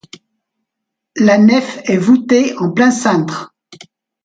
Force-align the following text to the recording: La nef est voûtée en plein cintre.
La 1.15 1.37
nef 1.37 1.79
est 1.85 1.97
voûtée 1.99 2.55
en 2.57 2.71
plein 2.71 2.89
cintre. 2.89 3.53